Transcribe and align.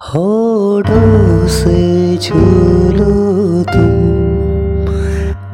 होठों 0.00 1.46
से 1.46 2.16
छू 2.16 2.38
लो 2.92 3.62
तुम। 3.62 4.06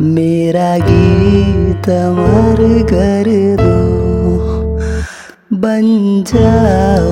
मेरा 0.06 0.78
गीत 0.78 1.88
अमर 1.90 2.82
कर 2.82 3.56
दो। 3.60 4.02
बन 5.56 5.82
जाओ 6.26 7.10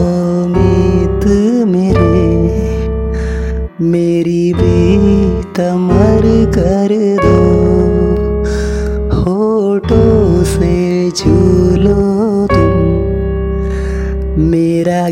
मीत 0.48 1.26
मेरे। 1.66 2.38
मेरी 3.84 4.52
भी 4.52 4.90
अमर 5.64 6.52
कर 6.58 7.16
दो। 7.22 7.60
होठों 9.14 10.44
से 10.44 11.10
छू 11.10 11.30
लो 11.76 11.94
तुम 11.94 12.19
मेरा 12.19 12.19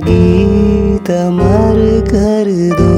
गीत 0.07 1.11
अमर 1.11 1.79
कर 2.11 2.49
दो 2.81 2.95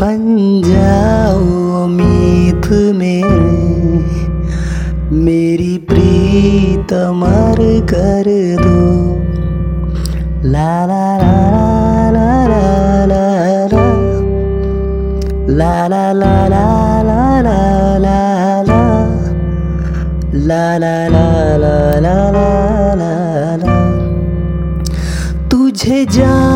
बन 0.00 0.22
जाओ 0.66 1.86
मीत 1.96 2.68
मेरे 2.98 3.54
मेरी 5.26 5.76
प्रीत 5.90 6.92
अमर 6.92 7.62
कर 7.92 8.28
दो 8.62 8.78
ला 10.54 10.72
ला 10.90 11.04
ला 11.22 11.34
ला 12.16 12.28
ला 12.48 12.64
ला 13.12 13.24
ला 15.58 15.72
ला 15.88 16.04
ला 16.22 16.34
ला 16.52 16.74
ला 17.02 17.18
ला 17.46 17.58
ला 18.04 18.18
ला 18.68 18.80
ला 20.48 20.66
ला 20.78 20.96
ला 21.08 21.26
ला 22.04 22.16
ला 22.35 22.35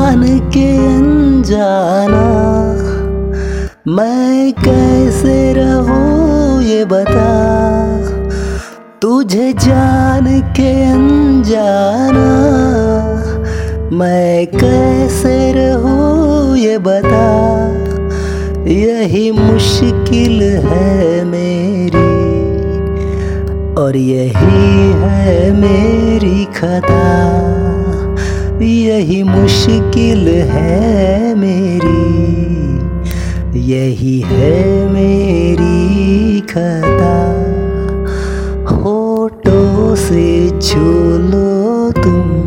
जान 0.00 0.22
के 0.48 0.76
अनजाना। 0.76 2.22
मैं 3.88 4.52
कैसे 4.52 5.52
रहूँ 5.52 6.62
ये 6.62 6.84
बता? 6.84 7.26
तुझे 9.02 9.52
जान 9.52 10.40
के 10.56 10.70
अनजाना। 10.84 12.30
मैं 13.92 14.46
कैसे 14.46 15.52
रहूँ 15.52 16.56
ये 16.56 16.78
बता? 16.78 17.28
यही 18.70 19.30
मुश्किल 19.30 20.42
है 20.42 21.24
मेरी, 21.24 22.10
और 23.74 23.96
यही 23.96 24.92
है 25.02 25.52
मेरी 25.52 26.44
खता। 26.44 27.59
यही 28.62 29.22
मुश्किल 29.22 30.28
है 30.28 31.34
मेरी। 31.34 32.30
यही 33.60 34.20
है 34.20 34.88
मेरी 34.92 36.40
खता। 36.40 37.30
होठों 38.74 39.94
से 39.94 40.50
छू 40.50 40.90
लो 41.18 41.90
तुम। 41.92 42.40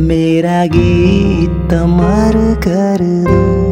मेरा 0.00 0.66
गीत 0.66 1.74
मर 1.74 2.54
कर 2.68 2.98
दो। 3.00 3.66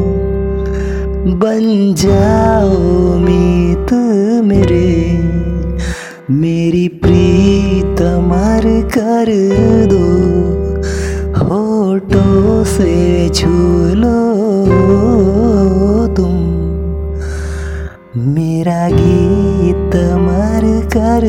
बन 1.33 1.95
जाओ 1.99 2.79
मीत 3.19 3.93
मेरे। 4.45 5.19
मेरी 6.31 6.89
प्रीत 6.89 8.03
मर 8.03 8.89
कर 8.99 9.27
दो। 9.87 10.34
होठों 11.95 12.65
से 12.65 13.29
छू 13.29 13.49
लो 13.95 14.17
तुम। 16.17 16.33
मेरा 18.33 18.89
गीत 18.89 19.95
मर 20.23 20.65
कर 20.97 21.27